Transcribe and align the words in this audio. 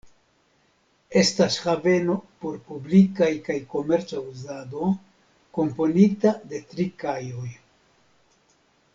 Estas 1.19 1.57
haveno 1.65 2.13
por 2.45 2.55
publikaj 2.69 3.29
kaj 3.47 3.57
komerca 3.73 4.21
uzado, 4.29 4.87
komponita 5.59 6.33
de 6.53 6.63
tri 6.73 6.87
kajoj. 7.05 7.51